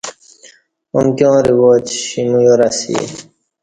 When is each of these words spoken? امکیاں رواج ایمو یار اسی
امکیاں 0.97 1.39
رواج 1.47 1.85
ایمو 2.17 2.39
یار 2.45 2.61
اسی 2.67 2.95